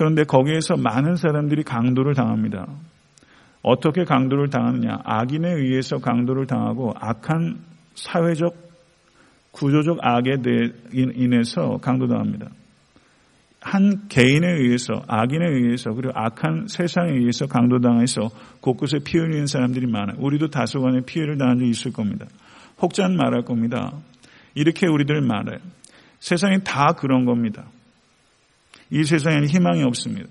그런데 0.00 0.24
거기에서 0.24 0.78
많은 0.78 1.16
사람들이 1.16 1.62
강도를 1.62 2.14
당합니다. 2.14 2.66
어떻게 3.62 4.04
강도를 4.04 4.48
당하느냐? 4.48 5.00
악인에 5.04 5.46
의해서 5.46 5.98
강도를 5.98 6.46
당하고 6.46 6.94
악한 6.98 7.58
사회적 7.96 8.54
구조적 9.50 9.98
악에 10.00 10.36
인해서 10.94 11.76
강도당합니다. 11.82 12.48
한 13.60 14.08
개인에 14.08 14.46
의해서 14.50 15.02
악인에 15.06 15.46
의해서 15.46 15.90
그리고 15.92 16.14
악한 16.14 16.68
세상에 16.68 17.12
의해서 17.12 17.44
강도당해서 17.44 18.30
곳곳에 18.62 19.00
피 19.04 19.18
흘리는 19.18 19.44
사람들이 19.44 19.86
많아요. 19.86 20.16
우리도 20.18 20.48
다소간의 20.48 21.02
피해를 21.04 21.36
당한 21.36 21.58
적이 21.58 21.68
있을 21.68 21.92
겁니다. 21.92 22.24
혹자는 22.80 23.18
말할 23.18 23.42
겁니다. 23.42 23.92
이렇게 24.54 24.86
우리들 24.86 25.20
말해요. 25.20 25.58
세상이 26.20 26.60
다 26.64 26.94
그런 26.96 27.26
겁니다. 27.26 27.66
이 28.90 29.04
세상에는 29.04 29.48
희망이 29.48 29.82
없습니다. 29.84 30.28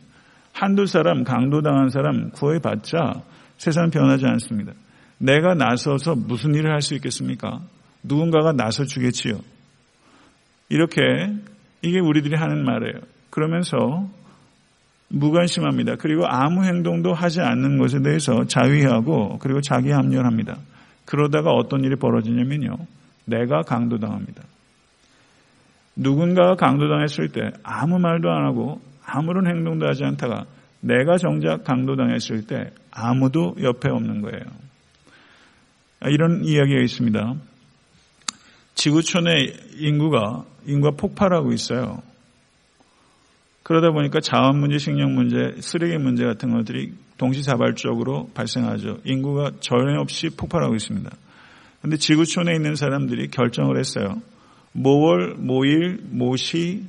한두 0.53 0.85
사람, 0.85 1.23
강도당한 1.23 1.89
사람 1.89 2.31
구해봤자 2.31 3.23
세상은 3.57 3.89
변하지 3.91 4.25
않습니다. 4.25 4.73
내가 5.17 5.53
나서서 5.53 6.15
무슨 6.15 6.55
일을 6.55 6.71
할 6.71 6.81
수 6.81 6.95
있겠습니까? 6.95 7.61
누군가가 8.03 8.53
나서 8.53 8.85
주겠지요. 8.85 9.39
이렇게 10.69 11.01
이게 11.81 11.99
우리들이 11.99 12.35
하는 12.35 12.63
말이에요. 12.63 13.01
그러면서 13.29 14.09
무관심합니다. 15.09 15.95
그리고 15.95 16.25
아무 16.27 16.63
행동도 16.63 17.13
하지 17.13 17.41
않는 17.41 17.77
것에 17.77 18.01
대해서 18.01 18.45
자위하고 18.45 19.39
그리고 19.39 19.59
자기 19.61 19.91
합리합니다. 19.91 20.57
그러다가 21.05 21.51
어떤 21.51 21.83
일이 21.83 21.95
벌어지냐면요. 21.95 22.77
내가 23.25 23.63
강도당합니다. 23.63 24.43
누군가가 25.99 26.55
강도당했을 26.55 27.29
때 27.29 27.51
아무 27.61 27.99
말도 27.99 28.29
안 28.29 28.45
하고 28.45 28.81
아무런 29.05 29.47
행동도 29.47 29.85
하지 29.85 30.05
않다가 30.05 30.45
내가 30.79 31.17
정작 31.17 31.65
강도당했을 31.65 32.47
때 32.47 32.71
아무도 32.89 33.55
옆에 33.61 33.89
없는 33.89 34.21
거예요. 34.21 34.43
이런 36.09 36.45
이야기가 36.45 36.81
있습니다. 36.81 37.35
지구촌의 38.75 39.53
인구가 39.79 40.45
인구가 40.65 40.95
폭발하고 40.95 41.51
있어요. 41.51 42.01
그러다 43.63 43.91
보니까 43.91 44.21
자원 44.21 44.57
문제, 44.59 44.77
식량 44.77 45.13
문제, 45.13 45.59
쓰레기 45.59 45.97
문제 45.97 46.23
같은 46.23 46.51
것들이 46.51 46.93
동시자발적으로 47.17 48.29
발생하죠. 48.33 48.99
인구가 49.03 49.51
전혀 49.59 49.99
없이 49.99 50.29
폭발하고 50.29 50.75
있습니다. 50.75 51.11
그런데 51.79 51.97
지구촌에 51.97 52.55
있는 52.55 52.75
사람들이 52.75 53.27
결정을 53.27 53.77
했어요. 53.77 54.21
모월, 54.71 55.35
모일, 55.35 55.99
모시, 56.09 56.83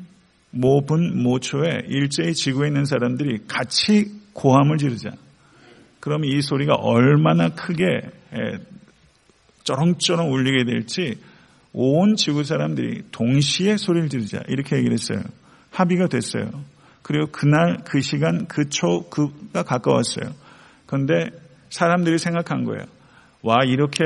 모분, 0.51 1.23
모초에 1.23 1.83
일제히 1.89 2.35
지구에 2.35 2.69
있는 2.69 2.85
사람들이 2.85 3.41
같이 3.47 4.11
고함을 4.33 4.79
지르자. 4.79 5.11
그럼 6.01 6.25
이 6.25 6.41
소리가 6.41 6.75
얼마나 6.75 7.51
크게 7.51 7.85
쩌렁쩌렁 9.65 10.33
울리게 10.33 10.65
될지 10.65 11.17
온 11.73 12.17
지구 12.17 12.43
사람들이 12.43 13.03
동시에 13.13 13.77
소리를 13.77 14.09
지르자. 14.09 14.43
이렇게 14.49 14.77
얘기를 14.77 14.93
했어요. 14.95 15.23
합의가 15.71 16.09
됐어요. 16.09 16.51
그리고 17.03 17.27
그날 17.31 17.79
그 17.85 18.01
시간 18.01 18.47
그 18.47 18.69
초 18.69 19.09
그가 19.09 19.63
가까웠어요. 19.63 20.33
그런데 20.87 21.31
사람들이 21.71 22.19
생각한 22.19 22.65
거예요. 22.65 22.85
와 23.43 23.59
이렇게 23.65 24.05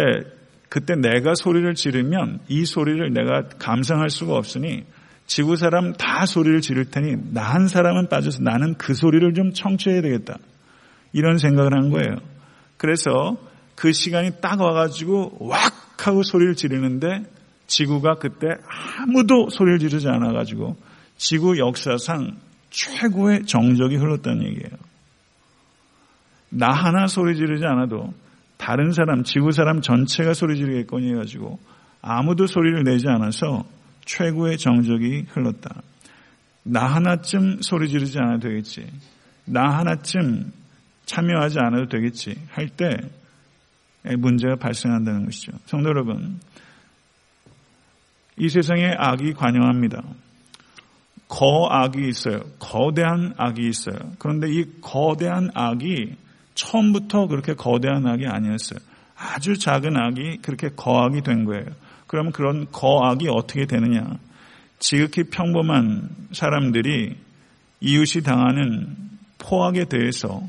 그때 0.74 0.96
내가 0.96 1.36
소리를 1.36 1.72
지르면 1.76 2.40
이 2.48 2.64
소리를 2.64 3.12
내가 3.12 3.44
감상할 3.60 4.10
수가 4.10 4.34
없으니 4.34 4.82
지구 5.24 5.54
사람 5.54 5.92
다 5.92 6.26
소리를 6.26 6.62
지를 6.62 6.86
테니 6.86 7.32
나 7.32 7.44
한 7.44 7.68
사람은 7.68 8.08
빠져서 8.08 8.42
나는 8.42 8.74
그 8.74 8.92
소리를 8.92 9.34
좀 9.34 9.52
청취해야 9.52 10.02
되겠다. 10.02 10.36
이런 11.12 11.38
생각을 11.38 11.74
한 11.74 11.90
거예요. 11.90 12.16
그래서 12.76 13.36
그 13.76 13.92
시간이 13.92 14.40
딱 14.40 14.60
와가지고 14.60 15.36
왁 15.42 15.60
하고 16.04 16.24
소리를 16.24 16.56
지르는데 16.56 17.22
지구가 17.68 18.16
그때 18.16 18.48
아무도 18.98 19.50
소리를 19.50 19.78
지르지 19.78 20.08
않아가지고 20.08 20.74
지구 21.16 21.56
역사상 21.56 22.36
최고의 22.70 23.46
정적이 23.46 23.94
흘렀다는 23.94 24.42
얘기예요. 24.42 24.76
나 26.50 26.72
하나 26.72 27.06
소리 27.06 27.36
지르지 27.36 27.64
않아도 27.64 28.12
다른 28.56 28.92
사람, 28.92 29.24
지구 29.24 29.52
사람 29.52 29.80
전체가 29.80 30.34
소리 30.34 30.56
지르겠거니 30.56 31.10
해가지고 31.10 31.58
아무도 32.00 32.46
소리를 32.46 32.84
내지 32.84 33.08
않아서 33.08 33.64
최고의 34.04 34.58
정적이 34.58 35.26
흘렀다. 35.30 35.82
나 36.62 36.86
하나쯤 36.86 37.62
소리 37.62 37.88
지르지 37.88 38.18
않아도 38.18 38.48
되겠지. 38.48 38.86
나 39.46 39.78
하나쯤 39.78 40.52
참여하지 41.04 41.58
않아도 41.58 41.88
되겠지. 41.88 42.36
할 42.50 42.68
때 42.68 42.96
문제가 44.18 44.56
발생한다는 44.56 45.24
것이죠. 45.24 45.52
성도 45.66 45.88
여러분, 45.88 46.38
이 48.36 48.48
세상에 48.48 48.92
악이 48.98 49.32
관영합니다. 49.32 50.02
거악이 51.28 52.06
있어요. 52.08 52.40
거대한 52.58 53.32
악이 53.36 53.66
있어요. 53.66 53.96
그런데 54.18 54.50
이 54.50 54.66
거대한 54.80 55.50
악이 55.54 56.16
처음부터 56.54 57.26
그렇게 57.26 57.54
거대한 57.54 58.06
악이 58.06 58.26
아니었어요. 58.26 58.78
아주 59.16 59.58
작은 59.58 59.96
악이 59.96 60.38
그렇게 60.42 60.68
거악이 60.74 61.22
된 61.22 61.44
거예요. 61.44 61.66
그러면 62.06 62.32
그런 62.32 62.66
거악이 62.70 63.28
어떻게 63.28 63.66
되느냐? 63.66 64.18
지극히 64.78 65.24
평범한 65.24 66.08
사람들이 66.32 67.16
이웃이 67.80 68.22
당하는 68.22 68.96
포악에 69.38 69.84
대해서 69.86 70.42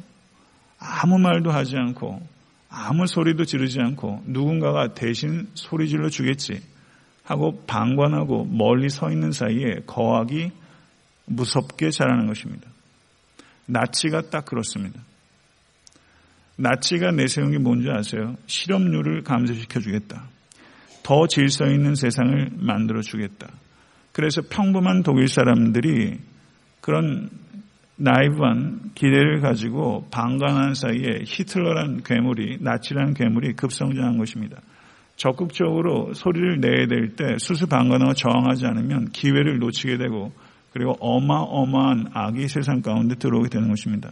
아무 0.79 1.17
말도 1.17 1.51
하지 1.51 1.75
않고 1.77 2.21
아무 2.69 3.07
소리도 3.07 3.45
지르지 3.45 3.79
않고 3.79 4.23
누군가가 4.25 4.93
대신 4.93 5.47
소리 5.53 5.87
질러 5.87 6.09
주겠지 6.09 6.61
하고 7.23 7.63
방관하고 7.65 8.45
멀리 8.45 8.89
서 8.89 9.11
있는 9.11 9.31
사이에 9.31 9.81
거악이 9.87 10.51
무섭게 11.25 11.89
자라는 11.89 12.27
것입니다. 12.27 12.69
나치가 13.65 14.21
딱 14.29 14.45
그렇습니다. 14.45 14.99
나치가 16.57 17.11
내세운 17.11 17.51
게 17.51 17.57
뭔지 17.57 17.89
아세요? 17.89 18.35
실업률을 18.47 19.23
감소시켜 19.23 19.79
주겠다. 19.79 20.23
더 21.03 21.27
질서 21.27 21.65
있는 21.65 21.95
세상을 21.95 22.51
만들어 22.53 23.01
주겠다. 23.01 23.47
그래서 24.11 24.41
평범한 24.49 25.03
독일 25.03 25.27
사람들이 25.27 26.17
그런 26.81 27.29
나이브한 27.97 28.91
기대를 28.95 29.41
가지고 29.41 30.07
방관한 30.11 30.73
사이에 30.73 31.23
히틀러란 31.25 32.03
괴물이 32.03 32.57
나치라는 32.61 33.13
괴물이 33.13 33.53
급성장한 33.53 34.17
것입니다. 34.17 34.57
적극적으로 35.15 36.13
소리를 36.13 36.59
내야 36.59 36.87
될 36.87 37.15
때 37.15 37.37
수수방관하고 37.37 38.13
저항하지 38.13 38.65
않으면 38.65 39.09
기회를 39.09 39.59
놓치게 39.59 39.97
되고 39.97 40.33
그리고 40.73 40.91
어마어마한 40.99 42.07
악이 42.13 42.47
세상 42.49 42.81
가운데 42.81 43.15
들어오게 43.15 43.49
되는 43.49 43.69
것입니다. 43.69 44.11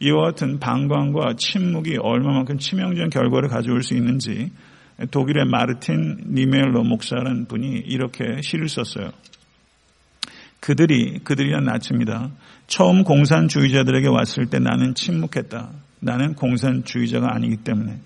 이와 0.00 0.30
같은 0.30 0.58
방관과 0.58 1.34
침묵이 1.36 1.96
얼마만큼 1.98 2.58
치명적인 2.58 3.10
결과를 3.10 3.48
가져올 3.48 3.82
수 3.82 3.94
있는지 3.94 4.50
독일의 5.10 5.46
마르틴 5.46 6.24
니멜로 6.28 6.82
목사라는 6.82 7.46
분이 7.46 7.82
이렇게 7.86 8.40
시를 8.42 8.68
썼어요. 8.68 9.10
그들이 10.60 11.20
그들이란 11.22 11.64
나치입니다. 11.64 12.30
처음 12.66 13.04
공산주의자들에게 13.04 14.08
왔을 14.08 14.46
때 14.46 14.58
나는 14.58 14.94
침묵했다. 14.94 15.70
나는 16.00 16.34
공산주의자가 16.34 17.34
아니기 17.34 17.58
때문에. 17.58 17.98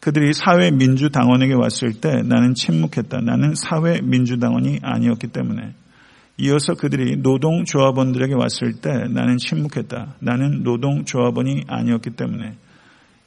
그들이 0.00 0.32
사회민주당원에게 0.32 1.54
왔을 1.54 1.92
때 1.92 2.22
나는 2.22 2.54
침묵했다. 2.54 3.20
나는 3.20 3.54
사회민주당원이 3.54 4.80
아니었기 4.82 5.28
때문에. 5.28 5.74
이어서 6.38 6.74
그들이 6.74 7.16
노동조합원들에게 7.16 8.34
왔을 8.34 8.72
때 8.80 8.90
나는 9.08 9.36
침묵했다. 9.36 10.16
나는 10.20 10.62
노동조합원이 10.62 11.64
아니었기 11.68 12.10
때문에. 12.10 12.56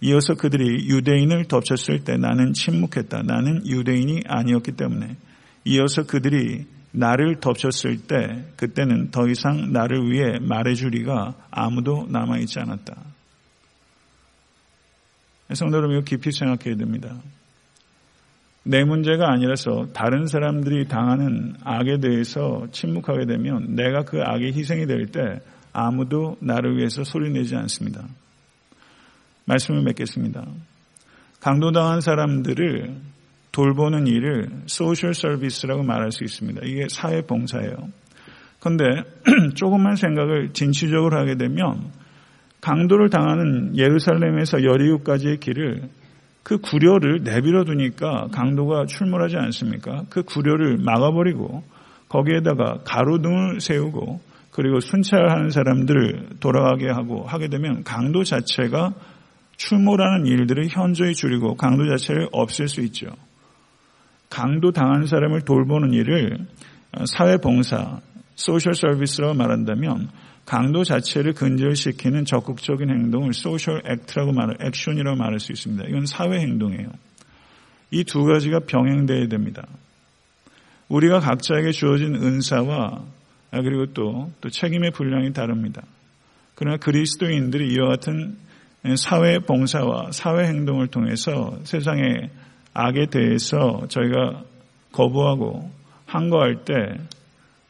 이어서 0.02 0.34
그들이 0.34 0.88
유대인을 0.90 1.46
덮쳤을 1.46 2.04
때 2.04 2.18
나는 2.18 2.54
침묵했다. 2.54 3.24
나는 3.24 3.66
유대인이 3.66 4.24
아니었기 4.28 4.74
때문에. 4.74 5.16
이어서 5.66 6.04
그들이 6.04 6.66
나를 6.92 7.40
덮쳤을 7.40 8.08
때 8.08 8.46
그때는 8.56 9.12
더 9.12 9.28
이상 9.28 9.72
나를 9.72 10.10
위해 10.10 10.40
말해주리가 10.42 11.36
아무도 11.52 12.08
남아있지 12.10 12.60
않았다. 12.60 12.96
성도 15.54 15.78
여러분, 15.78 15.98
이거 15.98 16.06
깊이 16.06 16.32
생각해야 16.32 16.76
됩니다. 16.76 17.16
내 18.68 18.84
문제가 18.84 19.32
아니라서 19.32 19.88
다른 19.94 20.26
사람들이 20.26 20.88
당하는 20.88 21.54
악에 21.64 22.00
대해서 22.00 22.66
침묵하게 22.72 23.28
되면 23.28 23.76
내가 23.76 24.02
그 24.02 24.22
악의 24.22 24.54
희생이 24.54 24.88
될 24.88 25.06
때 25.06 25.40
아무도 25.72 26.38
나를 26.40 26.78
위해서 26.78 27.04
소리내지 27.04 27.56
않습니다. 27.58 28.08
말씀을 29.46 29.84
맺겠습니다. 29.84 30.46
강도당한 31.42 32.00
사람들을 32.00 32.96
돌보는 33.52 34.08
일을 34.08 34.50
소셜 34.68 35.14
서비스라고 35.14 35.84
말할 35.84 36.12
수 36.12 36.24
있습니다. 36.24 36.62
이게 36.64 36.88
사회 36.90 37.22
봉사예요. 37.22 37.76
그런데 38.60 39.04
조금만 39.56 39.96
생각을 39.96 40.54
진취적으로 40.54 41.20
하게 41.20 41.36
되면 41.36 41.92
강도를 42.62 43.10
당하는 43.10 43.78
예루살렘에서 43.78 44.64
여리우까지의 44.64 45.40
길을 45.40 45.90
그 46.46 46.60
구려를 46.60 47.24
내버려 47.24 47.64
두니까 47.64 48.28
강도가 48.32 48.86
출몰하지 48.86 49.36
않습니까? 49.36 50.04
그 50.12 50.22
구려를 50.22 50.78
막아버리고 50.78 51.64
거기에다가 52.08 52.82
가로등을 52.86 53.60
세우고 53.60 54.22
그리고 54.52 54.80
순찰하는 54.80 55.50
사람들을 55.50 56.38
돌아가게 56.40 56.88
하고 56.88 57.24
하게 57.26 57.48
되면 57.48 57.84
강도 57.84 58.24
자체가 58.24 58.94
출몰하는 59.58 60.28
일들을 60.28 60.68
현저히 60.68 61.16
줄이고 61.16 61.56
강도 61.56 61.90
자체를 61.90 62.30
없앨 62.32 62.68
수 62.68 62.82
있죠. 62.82 63.08
강도 64.30 64.72
당한 64.72 65.08
사람을 65.08 65.42
돌보는 65.46 65.94
일을 65.94 66.46
사회봉사, 67.06 68.02
social 68.36 68.76
service라고 68.76 69.34
말한다면 69.34 70.10
강도 70.46 70.84
자체를 70.84 71.34
근절시키는 71.34 72.26
적극적인 72.26 72.90
행동을 72.90 73.34
social 73.34 73.82
act라고 73.86 74.32
말할, 74.32 74.58
액션이라고 74.62 75.18
말할 75.18 75.40
수 75.40 75.52
있습니다. 75.52 75.86
이건 75.88 76.06
사회 76.06 76.40
행동이에요. 76.40 76.90
이 77.92 78.04
두 78.04 78.24
가지가 78.26 78.62
병행돼야 78.68 79.28
됩니다. 79.28 79.66
우리가 80.90 81.20
각자에게 81.20 81.72
주어진 81.72 82.16
은사와 82.16 83.04
그리고 83.52 83.88
또, 83.94 84.32
또 84.42 84.50
책임의 84.50 84.92
분량이 84.92 85.34
다릅니다. 85.34 85.82
그러나 86.56 86.78
그리스도인들이 86.78 87.74
이와 87.74 87.90
같은 87.90 88.38
사회 88.98 89.40
봉사와 89.40 90.12
사회 90.12 90.48
행동을 90.48 90.88
통해서 90.88 91.58
세상의 91.64 92.30
악에 92.74 93.08
대해서 93.08 93.88
저희가 93.88 94.44
거부하고 94.92 95.72
항거할 96.06 96.66
때 96.66 96.74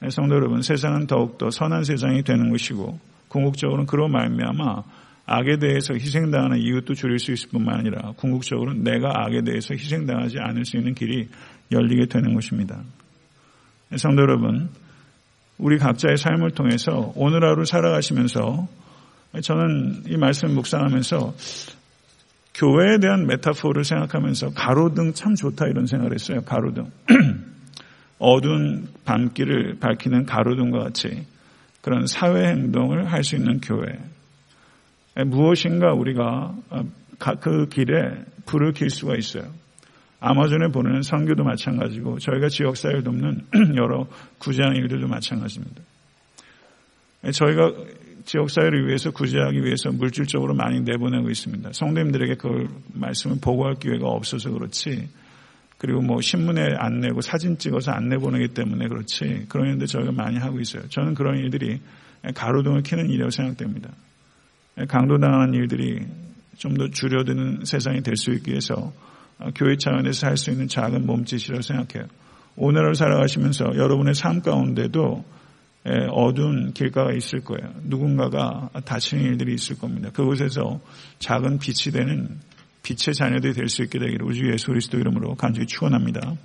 성도 0.10 0.36
여러분 0.36 0.62
세상은 0.62 1.08
더욱더 1.08 1.50
선한 1.50 1.84
세상이 1.84 2.24
되는 2.24 2.50
것이고 2.50 3.00
궁극적으로는 3.28 3.86
그로 3.86 4.08
말미암아 4.08 4.84
악에 5.28 5.58
대해서 5.58 5.94
희생당하는 5.94 6.60
이웃도 6.60 6.94
줄일 6.94 7.20
수 7.20 7.32
있을 7.32 7.50
뿐만 7.50 7.80
아니라 7.80 8.12
궁극적으로 8.16 8.74
내가 8.74 9.26
악에 9.26 9.42
대해서 9.42 9.74
희생당하지 9.74 10.38
않을 10.40 10.66
수 10.66 10.78
있는 10.78 10.94
길이 10.94 11.28
열리게 11.72 12.06
되는 12.06 12.34
것입니다. 12.34 12.80
성도 13.98 14.22
여러분, 14.22 14.70
우리 15.58 15.78
각자의 15.78 16.18
삶을 16.18 16.52
통해서 16.52 17.12
오늘 17.16 17.44
하루 17.44 17.66
살아가시면서 17.66 18.68
저는 19.42 20.04
이 20.08 20.18
말씀을 20.18 20.54
묵상하면서 20.54 21.34
교회에 22.54 23.00
대한 23.00 23.26
메타포를 23.28 23.84
생각하면서 23.84 24.52
가로등 24.52 25.14
참 25.14 25.36
좋다 25.36 25.68
이런 25.68 25.88
생각을 25.88 26.14
했어요. 26.14 26.42
가로등. 26.46 26.92
어두운 28.20 28.88
밤길을 29.04 29.78
밝히는 29.80 30.26
가로등과 30.26 30.80
같이 30.80 31.26
그런 31.82 32.08
사회 32.08 32.48
행동을 32.48 33.12
할 33.12 33.24
수 33.24 33.36
있는 33.36 33.60
교회. 33.60 34.00
무엇인가 35.26 35.94
우리가 35.94 36.56
그 37.40 37.70
길에 37.70 38.24
불을 38.46 38.74
킬 38.74 38.90
수가 38.90 39.16
있어요. 39.16 39.44
아마존에 40.20 40.70
보내는 40.70 41.04
선교도 41.04 41.44
마찬가지고 41.44 42.20
저희가 42.20 42.50
지역사회를 42.50 43.04
돕는 43.04 43.46
여러 43.78 44.08
구제하는 44.40 44.78
일들도 44.78 45.08
마찬가지입니다. 45.08 45.82
저희가 47.32 47.74
지역사회를 48.26 48.88
위해서 48.88 49.12
구제하기 49.12 49.64
위해서 49.64 49.92
물질적으로 49.92 50.56
많이 50.56 50.82
내보내고 50.82 51.30
있습니다. 51.30 51.70
성도님들에게 51.74 52.36
그 52.36 52.68
말씀을 52.94 53.38
보고할 53.40 53.76
기회가 53.76 54.08
없어서 54.08 54.50
그렇지 54.50 55.08
그리고 55.86 56.02
뭐 56.02 56.20
신문에 56.20 56.76
안 56.80 57.00
내고 57.00 57.22
사진 57.22 57.60
찍어서 57.60 57.92
안 57.92 58.10
내보내기 58.10 58.56
때문에 58.56 58.88
그렇지 58.88 59.46
그런 59.50 59.68
일들 59.68 59.86
저희가 59.86 60.12
많이 60.12 60.40
하고 60.40 60.60
있어요. 60.60 60.82
저는 60.90 61.14
그런 61.14 61.38
일들이 61.38 61.80
가로등을 62.34 62.82
키는 62.82 63.06
일이라고 63.08 63.30
생각됩니다. 63.30 63.92
강도당하는 64.88 65.54
일들이 65.54 66.00
좀 66.58 66.74
더 66.74 66.88
줄여드는 66.90 67.66
세상이 67.66 68.02
될 68.02 68.18
수 68.18 68.32
있기 68.32 68.50
위해서 68.50 68.92
교회 69.56 69.76
차원에서 69.78 70.26
할 70.26 70.38
수 70.38 70.50
있는 70.50 70.68
작은 70.68 71.06
몸짓이라고 71.06 71.62
생각해요. 71.62 72.10
오늘을 72.56 72.96
살아가시면서 72.96 73.76
여러분의 73.76 74.16
삶 74.16 74.42
가운데도 74.42 75.24
어두운 76.12 76.74
길가가 76.74 77.14
있을 77.14 77.42
거예요. 77.42 77.72
누군가가 77.84 78.72
다치는 78.86 79.24
일들이 79.24 79.54
있을 79.54 79.78
겁니다. 79.78 80.10
그곳에서 80.12 80.80
작은 81.20 81.60
빛이 81.60 81.94
되는 81.94 82.40
빛의 82.86 83.16
자녀들이 83.16 83.54
될 83.54 83.68
수 83.68 83.82
있게 83.84 83.98
되기를 83.98 84.26
우주 84.26 84.48
예수 84.52 84.68
그리스도 84.68 85.00
이름으로 85.00 85.36
간절히 85.36 85.66
축원합니다. 85.66 86.36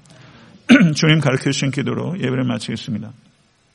주님 0.96 1.20
가르쳐 1.20 1.50
주신 1.50 1.70
기도로 1.70 2.16
예배를 2.18 2.44
마치겠습니다. 2.44 3.12